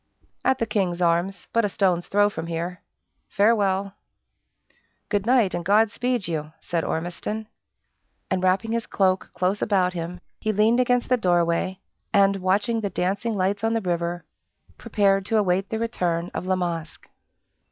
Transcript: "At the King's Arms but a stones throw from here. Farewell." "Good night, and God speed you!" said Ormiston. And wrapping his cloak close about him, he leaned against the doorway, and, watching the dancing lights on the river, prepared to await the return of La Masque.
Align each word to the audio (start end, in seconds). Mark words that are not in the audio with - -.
"At 0.43 0.57
the 0.57 0.65
King's 0.65 0.99
Arms 0.99 1.47
but 1.53 1.63
a 1.63 1.69
stones 1.69 2.07
throw 2.07 2.27
from 2.27 2.47
here. 2.47 2.81
Farewell." 3.29 3.93
"Good 5.09 5.27
night, 5.27 5.53
and 5.53 5.63
God 5.63 5.91
speed 5.91 6.27
you!" 6.27 6.53
said 6.59 6.83
Ormiston. 6.83 7.47
And 8.31 8.41
wrapping 8.41 8.71
his 8.71 8.87
cloak 8.87 9.29
close 9.35 9.61
about 9.61 9.93
him, 9.93 10.19
he 10.39 10.51
leaned 10.51 10.79
against 10.79 11.07
the 11.07 11.17
doorway, 11.17 11.77
and, 12.11 12.37
watching 12.37 12.81
the 12.81 12.89
dancing 12.89 13.35
lights 13.35 13.63
on 13.63 13.73
the 13.75 13.79
river, 13.81 14.25
prepared 14.75 15.23
to 15.27 15.37
await 15.37 15.69
the 15.69 15.77
return 15.77 16.31
of 16.33 16.47
La 16.47 16.55
Masque. 16.55 17.07